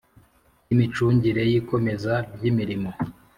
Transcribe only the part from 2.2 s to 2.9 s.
ry imirimo